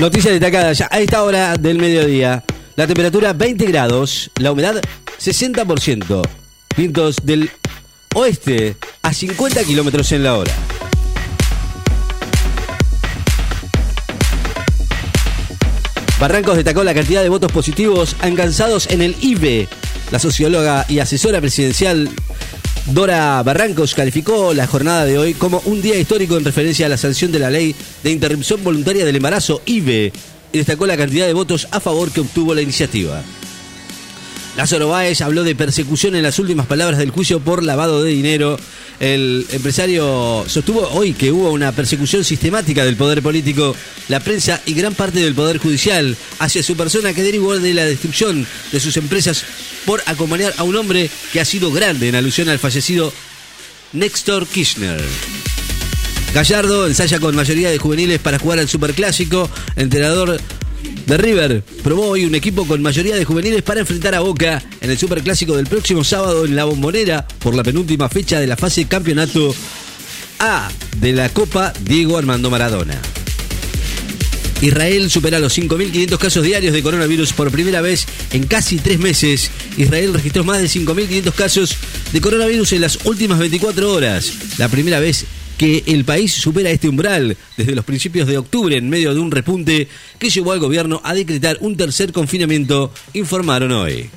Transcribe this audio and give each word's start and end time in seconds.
Noticias 0.00 0.32
destacadas 0.32 0.78
ya 0.78 0.88
a 0.90 0.98
esta 0.98 1.22
hora 1.24 1.58
del 1.58 1.78
mediodía. 1.78 2.42
La 2.74 2.86
temperatura 2.86 3.34
20 3.34 3.66
grados, 3.66 4.30
la 4.38 4.50
humedad 4.50 4.80
60%. 5.22 6.22
Vientos 6.74 7.16
del 7.22 7.50
oeste 8.14 8.76
a 9.02 9.12
50 9.12 9.62
kilómetros 9.64 10.10
en 10.12 10.24
la 10.24 10.38
hora. 10.38 10.52
Barrancos 16.18 16.56
destacó 16.56 16.82
la 16.82 16.94
cantidad 16.94 17.22
de 17.22 17.28
votos 17.28 17.52
positivos 17.52 18.16
alcanzados 18.20 18.86
en 18.86 19.02
el 19.02 19.14
IBE. 19.20 19.68
La 20.10 20.18
socióloga 20.18 20.86
y 20.88 21.00
asesora 21.00 21.42
presidencial 21.42 22.08
Dora 22.86 23.42
Barrancos 23.42 23.94
calificó 23.94 24.52
la 24.52 24.66
jornada 24.66 25.04
de 25.04 25.18
hoy 25.18 25.34
como 25.34 25.62
un 25.66 25.80
día 25.80 25.96
histórico 25.96 26.36
en 26.36 26.44
referencia 26.44 26.86
a 26.86 26.88
la 26.88 26.96
sanción 26.96 27.30
de 27.30 27.38
la 27.38 27.50
ley 27.50 27.74
de 28.02 28.10
interrupción 28.10 28.64
voluntaria 28.64 29.04
del 29.04 29.16
embarazo 29.16 29.62
IBE 29.66 30.12
y 30.52 30.58
destacó 30.58 30.86
la 30.86 30.96
cantidad 30.96 31.26
de 31.26 31.32
votos 31.32 31.68
a 31.70 31.80
favor 31.80 32.10
que 32.10 32.20
obtuvo 32.20 32.54
la 32.54 32.62
iniciativa. 32.62 33.22
Lázaro 34.56 34.88
Báez 34.88 35.20
habló 35.20 35.44
de 35.44 35.54
persecución 35.54 36.16
en 36.16 36.24
las 36.24 36.38
últimas 36.38 36.66
palabras 36.66 36.98
del 36.98 37.10
juicio 37.10 37.40
por 37.40 37.62
lavado 37.62 38.02
de 38.02 38.10
dinero. 38.10 38.58
El 39.00 39.46
empresario 39.48 40.44
sostuvo 40.46 40.86
hoy 40.90 41.14
que 41.14 41.32
hubo 41.32 41.50
una 41.50 41.72
persecución 41.72 42.22
sistemática 42.22 42.84
del 42.84 42.96
poder 42.96 43.22
político, 43.22 43.74
la 44.08 44.20
prensa 44.20 44.60
y 44.66 44.74
gran 44.74 44.94
parte 44.94 45.20
del 45.20 45.34
poder 45.34 45.56
judicial 45.56 46.14
hacia 46.38 46.62
su 46.62 46.76
persona 46.76 47.14
que 47.14 47.22
derivó 47.22 47.58
de 47.58 47.72
la 47.72 47.86
destrucción 47.86 48.46
de 48.70 48.78
sus 48.78 48.98
empresas 48.98 49.42
por 49.86 50.02
acompañar 50.04 50.52
a 50.58 50.64
un 50.64 50.76
hombre 50.76 51.08
que 51.32 51.40
ha 51.40 51.46
sido 51.46 51.72
grande 51.72 52.08
en 52.08 52.14
alusión 52.14 52.50
al 52.50 52.58
fallecido 52.58 53.10
Néstor 53.94 54.46
Kirchner. 54.46 55.00
Gallardo 56.34 56.86
ensaya 56.86 57.18
con 57.20 57.34
mayoría 57.34 57.70
de 57.70 57.78
juveniles 57.78 58.20
para 58.20 58.38
jugar 58.38 58.58
al 58.58 58.68
Superclásico. 58.68 59.50
Entrenador 59.76 60.38
de 61.10 61.16
River 61.16 61.64
probó 61.82 62.10
hoy 62.10 62.24
un 62.24 62.36
equipo 62.36 62.64
con 62.68 62.80
mayoría 62.82 63.16
de 63.16 63.24
juveniles 63.24 63.62
para 63.62 63.80
enfrentar 63.80 64.14
a 64.14 64.20
Boca 64.20 64.62
en 64.80 64.90
el 64.90 64.96
Superclásico 64.96 65.56
del 65.56 65.66
próximo 65.66 66.04
sábado 66.04 66.44
en 66.44 66.54
la 66.54 66.64
Bombonera 66.66 67.26
por 67.40 67.56
la 67.56 67.64
penúltima 67.64 68.08
fecha 68.08 68.38
de 68.38 68.46
la 68.46 68.56
fase 68.56 68.86
campeonato 68.86 69.52
A 70.38 70.70
de 70.98 71.12
la 71.12 71.28
Copa 71.30 71.72
Diego 71.80 72.16
Armando 72.16 72.48
Maradona. 72.48 73.00
Israel 74.60 75.10
supera 75.10 75.40
los 75.40 75.58
5.500 75.58 76.16
casos 76.16 76.44
diarios 76.44 76.72
de 76.72 76.82
coronavirus 76.82 77.32
por 77.32 77.50
primera 77.50 77.80
vez 77.80 78.06
en 78.32 78.46
casi 78.46 78.76
tres 78.76 79.00
meses. 79.00 79.50
Israel 79.76 80.14
registró 80.14 80.44
más 80.44 80.60
de 80.60 80.68
5.500 80.68 81.32
casos 81.32 81.76
de 82.12 82.20
coronavirus 82.20 82.74
en 82.74 82.82
las 82.82 82.98
últimas 83.04 83.40
24 83.40 83.92
horas. 83.92 84.32
La 84.58 84.68
primera 84.68 85.00
vez 85.00 85.26
que 85.60 85.84
el 85.88 86.06
país 86.06 86.32
supera 86.32 86.70
este 86.70 86.88
umbral 86.88 87.36
desde 87.54 87.74
los 87.74 87.84
principios 87.84 88.26
de 88.26 88.38
octubre 88.38 88.78
en 88.78 88.88
medio 88.88 89.12
de 89.12 89.20
un 89.20 89.30
repunte 89.30 89.88
que 90.18 90.30
llevó 90.30 90.52
al 90.52 90.58
gobierno 90.58 91.02
a 91.04 91.12
decretar 91.12 91.58
un 91.60 91.76
tercer 91.76 92.12
confinamiento, 92.12 92.90
informaron 93.12 93.70
hoy. 93.72 94.08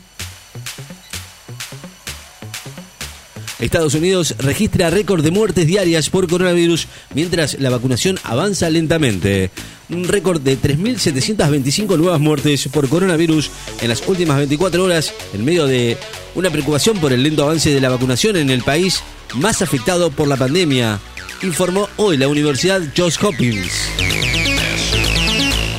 Estados 3.59 3.93
Unidos 3.93 4.35
registra 4.37 4.89
récord 4.89 5.21
de 5.21 5.31
muertes 5.31 5.67
diarias 5.67 6.09
por 6.09 6.29
coronavirus 6.29 6.87
mientras 7.13 7.59
la 7.59 7.69
vacunación 7.69 8.17
avanza 8.23 8.69
lentamente. 8.69 9.51
Un 9.89 10.05
récord 10.05 10.39
de 10.39 10.57
3.725 10.57 11.97
nuevas 11.97 12.21
muertes 12.21 12.69
por 12.69 12.87
coronavirus 12.87 13.51
en 13.81 13.89
las 13.89 14.07
últimas 14.07 14.37
24 14.37 14.81
horas 14.81 15.13
en 15.33 15.43
medio 15.43 15.65
de 15.65 15.97
una 16.35 16.49
preocupación 16.49 16.99
por 16.99 17.11
el 17.11 17.21
lento 17.21 17.43
avance 17.43 17.69
de 17.69 17.81
la 17.81 17.89
vacunación 17.89 18.37
en 18.37 18.49
el 18.49 18.63
país 18.63 19.03
más 19.33 19.61
afectado 19.61 20.09
por 20.09 20.29
la 20.29 20.37
pandemia 20.37 21.01
informó 21.43 21.89
hoy 21.97 22.17
la 22.17 22.27
Universidad 22.27 22.81
Johns 22.95 23.21
Hopkins. 23.21 23.89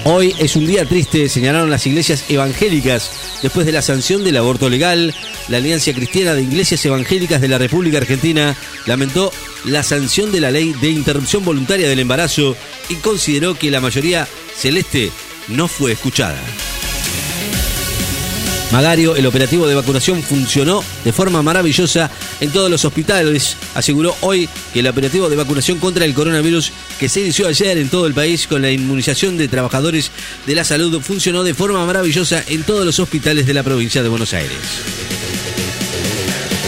Hoy 0.05 0.35
es 0.39 0.55
un 0.55 0.67
día 0.67 0.85
triste, 0.85 1.29
señalaron 1.31 1.71
las 1.71 1.87
iglesias 1.87 2.25
evangélicas 2.29 3.11
después 3.43 3.65
de 3.65 3.73
la 3.73 3.81
sanción 3.81 4.23
del 4.23 4.37
aborto 4.37 4.69
legal. 4.69 5.15
La 5.49 5.57
Alianza 5.57 5.95
Cristiana 5.95 6.35
de 6.35 6.43
Iglesias 6.43 6.85
Evangélicas 6.85 7.41
de 7.41 7.49
la 7.49 7.59
República 7.59 7.99
Argentina 7.99 8.55
lamentó 8.87 9.33
la 9.65 9.83
sanción 9.83 10.31
de 10.31 10.41
la 10.41 10.51
ley 10.51 10.75
de 10.81 10.91
interrupción 10.91 11.45
voluntaria 11.45 11.89
del 11.89 12.01
embarazo 12.01 12.55
y 12.91 12.97
consideró 12.97 13.55
que 13.55 13.71
la 13.71 13.81
mayoría 13.81 14.29
celeste 14.55 15.11
no 15.49 15.69
fue 15.69 15.93
escuchada. 15.93 16.41
Magario, 18.75 19.15
el 19.15 19.25
operativo 19.27 19.69
de 19.69 19.77
vacunación 19.77 20.21
funcionó 20.21 20.83
de 21.05 21.13
forma 21.13 21.43
maravillosa 21.43 22.11
en 22.41 22.51
todos 22.51 22.69
los 22.69 22.85
hospitales. 22.85 23.57
Aseguró 23.77 24.17
hoy 24.21 24.49
que 24.73 24.81
el 24.81 24.89
operativo 24.89 25.31
de 25.31 25.37
vacunación 25.37 25.79
contra 25.79 26.05
el 26.05 26.13
coronavirus 26.13 26.73
que 26.99 27.09
se 27.09 27.21
inició 27.21 27.47
ayer 27.47 27.79
en 27.79 27.89
todo 27.89 28.09
el 28.09 28.15
país 28.15 28.49
con 28.49 28.63
la 28.63 28.73
inmunización 28.73 29.39
de 29.39 29.47
trabajadores 29.47 30.11
de 30.45 30.57
la 30.57 30.65
salud 30.65 31.01
funcionó 31.01 31.45
de 31.45 31.55
forma 31.55 31.87
maravillosa 31.87 32.43
en 32.49 32.65
todos 32.65 32.85
los 32.85 32.99
hospitales 32.99 33.47
de 33.47 33.55
la 33.55 33.63
provincia 33.63 34.03
de 34.03 34.09
Buenos 34.09 34.35
Aires. 34.35 34.59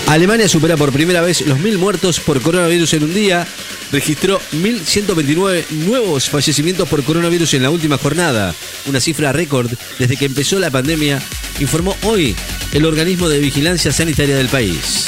Alemania 0.06 0.49
supera 0.49 0.77
por 0.77 0.93
primera 0.93 1.23
vez 1.23 1.44
los 1.44 1.59
mil 1.59 1.77
muertos 1.77 2.21
por 2.21 2.41
coronavirus 2.41 2.94
en 2.94 3.03
un 3.03 3.15
día. 3.15 3.49
Registró 3.92 4.41
1.129 4.52 5.70
nuevos 5.70 6.28
fallecimientos 6.28 6.88
por 6.88 7.04
coronavirus 7.04 7.54
en 7.54 7.62
la 7.62 7.70
última 7.70 7.98
jornada, 7.98 8.54
una 8.86 9.00
cifra 9.00 9.32
récord 9.32 9.70
desde 9.98 10.16
que 10.16 10.24
empezó 10.24 10.58
la 10.58 10.70
pandemia, 10.70 11.22
informó 11.60 11.96
hoy 12.02 12.34
el 12.72 12.84
organismo 12.84 13.28
de 13.28 13.38
vigilancia 13.38 13.92
sanitaria 13.92 14.36
del 14.36 14.48
país. 14.48 15.06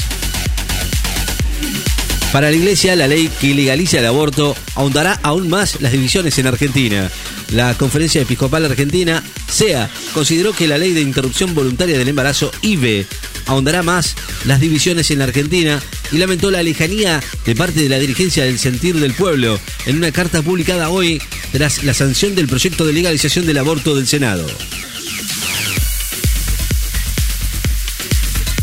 Para 2.33 2.51
la 2.51 2.57
Iglesia, 2.57 2.95
la 2.95 3.07
ley 3.07 3.31
que 3.41 3.55
legaliza 3.55 3.99
el 3.99 4.07
aborto 4.07 4.55
ahondará 4.75 5.19
aún 5.23 5.49
más 5.49 5.81
las 5.81 5.93
divisiones 5.93 6.39
en 6.39 6.47
Argentina. 6.47 7.11
La 7.53 7.73
Conferencia 7.75 8.21
Episcopal 8.21 8.67
Argentina, 8.67 9.25
SEA, 9.51 9.89
consideró 10.13 10.53
que 10.53 10.69
la 10.69 10.77
ley 10.77 10.93
de 10.93 11.01
interrupción 11.01 11.55
voluntaria 11.55 11.97
del 11.97 12.09
embarazo, 12.09 12.53
IVE, 12.61 13.07
ahondará 13.49 13.83
más 13.83 14.15
las 14.45 14.61
divisiones 14.61 15.11
en 15.11 15.19
la 15.19 15.25
Argentina 15.25 15.83
y 16.13 16.19
lamentó 16.19 16.51
la 16.51 16.63
lejanía 16.63 17.21
de 17.45 17.57
parte 17.57 17.81
de 17.81 17.89
la 17.89 17.99
dirigencia 17.99 18.45
del 18.45 18.59
sentir 18.59 19.01
del 19.01 19.15
pueblo 19.15 19.59
en 19.87 19.97
una 19.97 20.13
carta 20.13 20.43
publicada 20.43 20.91
hoy 20.91 21.21
tras 21.53 21.83
la 21.83 21.95
sanción 21.95 22.35
del 22.35 22.47
proyecto 22.47 22.87
de 22.87 22.93
legalización 22.93 23.47
del 23.47 23.59
aborto 23.59 23.97
del 23.97 24.07
Senado. 24.07 24.47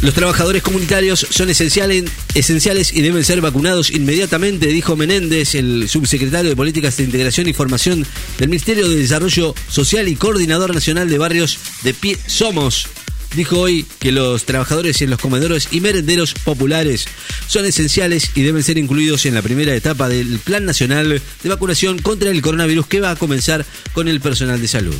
Los 0.02 0.14
trabajadores 0.14 0.62
comunitarios 0.62 1.26
son 1.32 1.50
esenciales, 1.50 2.94
y 2.94 3.02
deben 3.02 3.24
ser 3.24 3.42
vacunados 3.42 3.90
inmediatamente, 3.90 4.68
dijo 4.68 4.96
Menéndez, 4.96 5.56
el 5.56 5.90
subsecretario 5.90 6.52
de 6.52 6.56
Políticas 6.56 6.98
de 6.98 7.06
Integración 7.06 7.48
y 7.48 7.54
Formación 7.54 8.06
del 8.38 8.50
Ministerio 8.50 8.88
de 8.88 8.98
Desarrollo 8.98 9.56
Social 9.68 10.08
y 10.08 10.16
coordinador 10.16 10.76
nacional 10.76 11.10
de 11.10 11.18
barrios 11.18 11.58
de 11.82 11.96
Pie 11.96 12.20
Somos. 12.28 12.88
Dijo 13.36 13.60
hoy 13.60 13.86
que 14.00 14.14
los 14.14 14.46
trabajadores 14.46 15.02
en 15.02 15.10
los 15.10 15.20
comedores 15.20 15.68
y 15.72 15.82
merenderos 15.82 16.34
populares 16.34 17.06
son 17.48 17.66
esenciales 17.66 18.32
y 18.34 18.44
deben 18.44 18.64
ser 18.64 18.78
incluidos 18.78 19.26
en 19.26 19.34
la 19.34 19.42
primera 19.42 19.76
etapa 19.76 20.08
del 20.08 20.40
Plan 20.40 20.64
Nacional 20.64 21.22
de 21.44 21.50
Vacunación 21.50 22.00
contra 22.00 22.30
el 22.30 22.42
coronavirus 22.42 22.88
que 22.88 23.02
va 23.02 23.12
a 23.12 23.16
comenzar 23.18 23.66
con 23.92 24.08
el 24.08 24.22
personal 24.22 24.62
de 24.62 24.70
salud. 24.70 24.96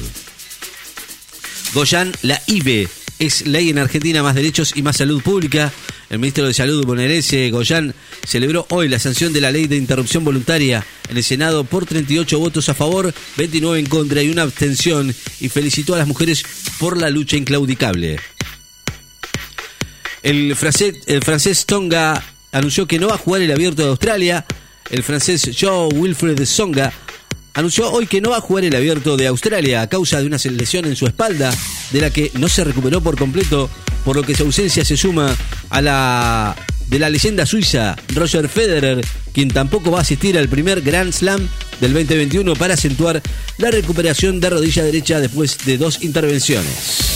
Goyan, 1.74 2.12
la 2.24 2.42
IBE, 2.48 2.90
es 3.20 3.48
ley 3.48 3.70
en 3.70 3.78
Argentina 3.78 4.22
más 4.22 4.36
derechos 4.36 4.74
y 4.76 4.82
más 4.82 4.98
salud 4.98 5.22
pública. 5.22 5.72
El 6.10 6.20
ministro 6.20 6.46
de 6.46 6.54
Salud 6.54 6.86
bonaerense 6.86 7.50
Goyan 7.52 7.96
celebró 8.28 8.66
hoy 8.70 8.90
la 8.90 9.00
sanción 9.00 9.32
de 9.32 9.42
la 9.42 9.52
ley 9.52 9.68
de 9.68 9.78
interrupción 9.78 10.26
voluntaria 10.26 10.86
en 11.10 11.18
el 11.18 11.24
Senado 11.24 11.64
por 11.64 11.86
38 11.86 12.40
votos 12.40 12.70
a 12.70 12.74
favor, 12.74 13.14
29 13.38 13.80
en 13.80 13.86
contra 13.86 14.22
y 14.22 14.30
una 14.30 14.44
abstención 14.44 15.14
y 15.40 15.50
felicitó 15.50 15.96
a 15.96 15.98
las 15.98 16.08
mujeres 16.08 16.44
por 16.80 17.00
la 17.00 17.10
lucha 17.10 17.38
inclaudicable. 17.38 18.20
El 20.24 20.56
francés, 20.56 21.66
Tonga 21.68 22.24
anunció 22.52 22.88
que 22.88 22.98
no 22.98 23.10
va 23.10 23.16
a 23.16 23.20
jugar 23.20 23.42
el 23.42 23.52
abierto 23.52 23.84
de 23.84 23.90
Australia. 23.90 24.46
El 24.90 25.04
francés 25.04 25.52
Joe 25.60 25.88
Wilfred 25.94 26.44
Songa 26.46 26.92
anunció 27.54 27.92
hoy 27.92 28.08
que 28.08 28.22
no 28.22 28.32
va 28.32 28.38
a 28.38 28.42
jugar 28.42 28.66
el 28.66 28.76
abierto 28.76 29.18
de 29.18 29.28
Australia 29.28 29.82
a 29.82 29.88
causa 29.88 30.20
de 30.20 30.28
una 30.28 30.38
lesión 30.38 30.86
en 30.86 30.96
su 30.96 31.06
espalda, 31.06 31.54
de 31.92 32.02
la 32.02 32.10
que 32.10 32.32
no 32.40 32.48
se 32.48 32.64
recuperó 32.64 33.02
por 33.02 33.18
completo, 33.18 33.70
por 34.04 34.16
lo 34.16 34.24
que 34.24 34.36
su 34.36 34.44
ausencia 34.44 34.84
se 34.84 34.98
suma 34.98 35.36
a 35.70 35.82
la 35.82 36.56
de 36.88 37.00
la 37.00 37.10
leyenda 37.10 37.46
suiza 37.46 37.96
Roger 38.14 38.48
Federer, 38.50 39.06
quien 39.34 39.50
tampoco 39.50 39.92
va 39.92 40.00
a 40.00 40.02
asistir 40.02 40.38
al 40.38 40.50
primer 40.50 40.82
Grand 40.82 41.12
Slam 41.12 41.48
del 41.82 41.94
2021 41.94 42.56
para 42.56 42.76
acentuar 42.76 43.22
la 43.58 43.72
recuperación 43.72 44.40
de 44.40 44.50
rodilla 44.50 44.84
derecha 44.84 45.20
después 45.20 45.58
de 45.66 45.78
dos 45.78 46.04
intervenciones. 46.04 47.16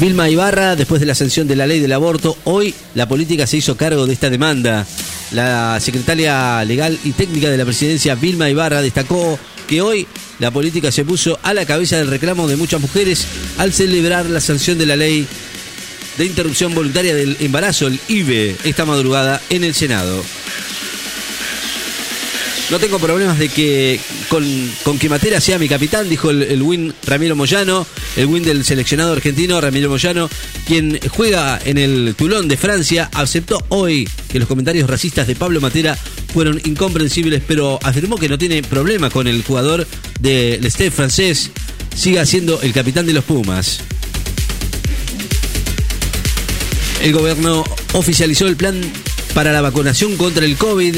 Vilma 0.00 0.28
Ibarra, 0.28 0.74
después 0.74 1.00
de 1.00 1.06
la 1.06 1.14
sanción 1.14 1.46
de 1.46 1.54
la 1.54 1.66
ley 1.66 1.78
del 1.78 1.92
aborto, 1.92 2.36
hoy 2.44 2.74
la 2.94 3.06
política 3.06 3.46
se 3.46 3.58
hizo 3.58 3.76
cargo 3.76 4.06
de 4.06 4.12
esta 4.12 4.30
demanda. 4.30 4.86
La 5.30 5.78
secretaria 5.80 6.64
legal 6.64 6.98
y 7.04 7.12
técnica 7.12 7.50
de 7.50 7.56
la 7.56 7.64
presidencia, 7.64 8.16
Vilma 8.16 8.50
Ibarra, 8.50 8.82
destacó 8.82 9.38
que 9.68 9.80
hoy 9.80 10.06
la 10.40 10.50
política 10.50 10.90
se 10.90 11.04
puso 11.04 11.38
a 11.42 11.54
la 11.54 11.64
cabeza 11.66 11.98
del 11.98 12.08
reclamo 12.08 12.48
de 12.48 12.56
muchas 12.56 12.80
mujeres 12.80 13.26
al 13.58 13.72
celebrar 13.72 14.26
la 14.26 14.40
sanción 14.40 14.76
de 14.76 14.86
la 14.86 14.96
ley 14.96 15.26
de 16.18 16.26
interrupción 16.26 16.74
voluntaria 16.74 17.14
del 17.14 17.36
embarazo, 17.40 17.86
el 17.86 18.00
IBE, 18.08 18.56
esta 18.64 18.84
madrugada 18.84 19.40
en 19.50 19.64
el 19.64 19.74
Senado. 19.74 20.22
No 22.70 22.78
tengo 22.78 22.98
problemas 22.98 23.38
de 23.38 23.50
que 23.50 24.00
con, 24.30 24.42
con 24.82 24.98
que 24.98 25.10
Matera 25.10 25.42
sea 25.42 25.58
mi 25.58 25.68
capitán, 25.68 26.08
dijo 26.08 26.30
el, 26.30 26.42
el 26.42 26.62
win 26.62 26.94
Ramiro 27.06 27.36
Moyano, 27.36 27.86
el 28.16 28.24
win 28.24 28.42
del 28.44 28.64
seleccionado 28.64 29.12
argentino 29.12 29.60
Ramiro 29.60 29.90
Moyano, 29.90 30.30
quien 30.66 30.98
juega 31.10 31.60
en 31.62 31.76
el 31.76 32.14
Toulon 32.16 32.48
de 32.48 32.56
Francia, 32.56 33.10
aceptó 33.12 33.62
hoy 33.68 34.08
que 34.30 34.38
los 34.38 34.48
comentarios 34.48 34.88
racistas 34.88 35.26
de 35.26 35.36
Pablo 35.36 35.60
Matera 35.60 35.98
fueron 36.32 36.62
incomprensibles, 36.64 37.42
pero 37.46 37.78
afirmó 37.82 38.16
que 38.16 38.30
no 38.30 38.38
tiene 38.38 38.62
problema 38.62 39.10
con 39.10 39.26
el 39.26 39.42
jugador 39.42 39.86
del 40.20 40.64
Stade 40.64 40.90
francés, 40.90 41.50
siga 41.94 42.24
siendo 42.24 42.62
el 42.62 42.72
capitán 42.72 43.04
de 43.04 43.12
los 43.12 43.24
Pumas. 43.24 43.80
El 47.02 47.12
gobierno 47.12 47.64
oficializó 47.94 48.46
el 48.46 48.56
plan 48.56 48.80
para 49.34 49.52
la 49.52 49.60
vacunación 49.60 50.16
contra 50.16 50.44
el 50.44 50.56
COVID. 50.56 50.96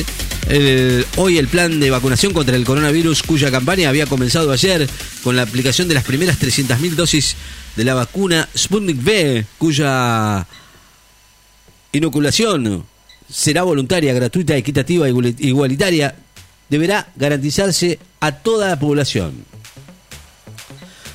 Hoy 1.17 1.39
el 1.39 1.49
plan 1.49 1.81
de 1.81 1.91
vacunación 1.91 2.33
contra 2.35 2.57
el 2.57 2.65
coronavirus, 2.65 3.23
cuya 3.23 3.51
campaña 3.51 3.89
había 3.89 4.07
comenzado 4.07 4.53
ayer 4.53 4.89
con 5.23 5.35
la 5.37 5.43
aplicación 5.43 5.89
de 5.89 5.95
las 5.95 6.05
primeras 6.05 6.39
300.000 6.39 6.95
dosis 6.95 7.37
de 7.77 7.85
la 7.85 7.95
vacuna 7.95 8.49
Sputnik 8.57 9.03
V, 9.03 9.47
cuya 9.57 10.47
inoculación 11.93 12.85
será 13.31 13.63
voluntaria, 13.63 14.13
gratuita, 14.13 14.55
equitativa 14.57 15.07
e 15.07 15.11
igual- 15.11 15.35
igualitaria, 15.39 16.15
deberá 16.69 17.09
garantizarse 17.17 17.99
a 18.21 18.33
toda 18.33 18.69
la 18.69 18.79
población. 18.79 19.33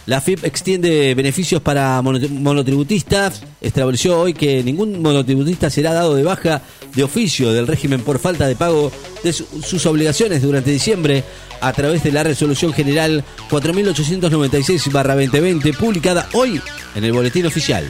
La 0.10 0.20
FIP 0.22 0.44
extiende 0.44 1.14
beneficios 1.14 1.62
para 1.62 2.02
mono- 2.02 2.28
monotributistas. 2.30 3.44
Estableció 3.62 4.20
hoy 4.20 4.34
que 4.34 4.64
ningún 4.64 5.04
monotributista 5.04 5.70
será 5.70 5.94
dado 5.94 6.16
de 6.16 6.24
baja 6.24 6.64
de 6.96 7.04
oficio 7.04 7.54
del 7.54 7.68
régimen 7.68 8.02
por 8.02 8.18
falta 8.18 8.48
de 8.48 8.56
pago 8.56 8.92
de 9.24 9.32
su- 9.34 9.46
sus 9.62 9.86
obligaciones 9.86 10.42
durante 10.42 10.72
diciembre 10.72 11.24
a 11.62 11.72
través 11.74 12.02
de 12.04 12.12
la 12.12 12.24
resolución 12.24 12.74
general 12.74 13.24
4896-2020 13.52 15.78
publicada 15.78 16.28
hoy 16.34 16.60
en 16.96 17.04
el 17.04 17.14
boletín 17.14 17.46
oficial. 17.46 17.86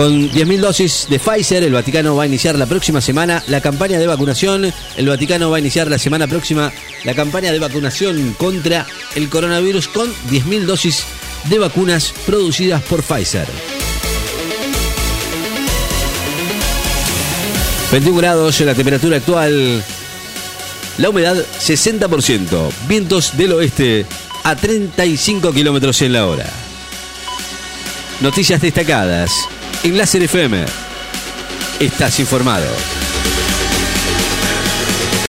Con 0.00 0.30
10.000 0.30 0.60
dosis 0.60 1.06
de 1.10 1.18
Pfizer, 1.18 1.62
el 1.62 1.74
Vaticano 1.74 2.16
va 2.16 2.22
a 2.22 2.26
iniciar 2.26 2.56
la 2.56 2.64
próxima 2.64 3.02
semana 3.02 3.44
la 3.48 3.60
campaña 3.60 3.98
de 3.98 4.06
vacunación. 4.06 4.72
El 4.96 5.06
Vaticano 5.06 5.50
va 5.50 5.58
a 5.58 5.60
iniciar 5.60 5.88
la 5.88 5.98
semana 5.98 6.26
próxima 6.26 6.72
la 7.04 7.12
campaña 7.12 7.52
de 7.52 7.58
vacunación 7.58 8.34
contra 8.38 8.86
el 9.14 9.28
coronavirus 9.28 9.88
con 9.88 10.10
10.000 10.30 10.64
dosis 10.64 11.04
de 11.50 11.58
vacunas 11.58 12.14
producidas 12.24 12.80
por 12.84 13.02
Pfizer. 13.02 13.46
21 17.92 18.16
grados 18.16 18.58
la 18.60 18.74
temperatura 18.74 19.18
actual. 19.18 19.84
La 20.96 21.10
humedad 21.10 21.36
60%. 21.36 22.70
Vientos 22.88 23.36
del 23.36 23.52
oeste 23.52 24.06
a 24.44 24.56
35 24.56 25.52
kilómetros 25.52 26.00
en 26.00 26.14
la 26.14 26.26
hora. 26.26 26.46
Noticias 28.22 28.62
destacadas 28.62 29.46
en 29.82 29.96
Láser 29.96 30.22
FM. 30.22 30.64
Estás 31.78 32.20
informado. 32.20 32.99